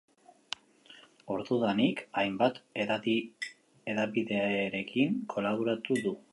[1.35, 6.15] Ordudanik, hainbat hedabiderekin kolaboratu du.